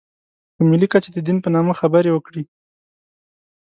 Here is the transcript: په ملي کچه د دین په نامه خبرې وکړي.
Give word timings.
په 0.55 0.61
ملي 0.69 0.87
کچه 0.93 1.09
د 1.13 1.17
دین 1.27 1.37
په 1.41 1.49
نامه 1.55 1.73
خبرې 1.81 2.11
وکړي. 2.13 2.43